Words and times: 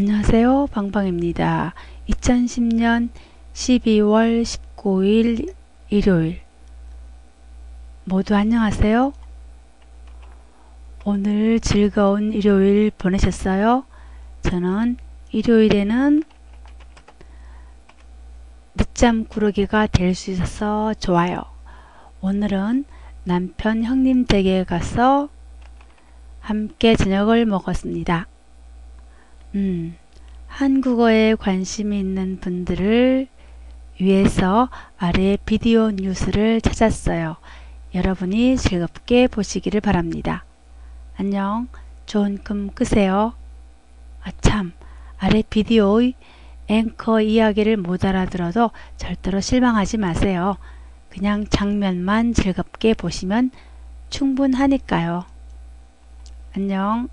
안녕하세요. 0.00 0.68
방방입니다. 0.70 1.74
2010년 2.08 3.08
12월 3.52 4.44
19일 4.44 5.52
일요일 5.90 6.40
모두 8.04 8.36
안녕하세요. 8.36 9.12
오늘 11.04 11.58
즐거운 11.58 12.32
일요일 12.32 12.92
보내셨어요? 12.96 13.86
저는 14.42 14.98
일요일에는 15.32 16.22
늦잠 18.76 19.24
꾸러기가 19.24 19.88
될 19.88 20.14
수 20.14 20.30
있어서 20.30 20.94
좋아요. 20.94 21.42
오늘은 22.20 22.84
남편 23.24 23.82
형님 23.82 24.26
댁에 24.26 24.62
가서 24.62 25.28
함께 26.38 26.94
저녁을 26.94 27.46
먹었습니다. 27.46 28.28
음, 29.54 29.96
한국어에 30.46 31.34
관심이 31.34 31.98
있는 31.98 32.38
분들을 32.40 33.28
위해서 34.00 34.68
아래 34.98 35.36
비디오 35.44 35.90
뉴스를 35.90 36.60
찾았어요. 36.60 37.36
여러분이 37.94 38.56
즐겁게 38.56 39.26
보시기를 39.26 39.80
바랍니다. 39.80 40.44
안녕, 41.16 41.68
좋은 42.06 42.38
꿈 42.38 42.68
꾸세요. 42.68 43.32
아참, 44.22 44.72
아래 45.18 45.42
비디오의 45.48 46.14
앵커 46.68 47.20
이야기를 47.22 47.78
못 47.78 48.04
알아들어도 48.04 48.70
절대로 48.96 49.40
실망하지 49.40 49.96
마세요. 49.96 50.58
그냥 51.08 51.46
장면만 51.48 52.34
즐겁게 52.34 52.92
보시면 52.92 53.50
충분하니까요. 54.10 55.24
안녕. 56.54 57.08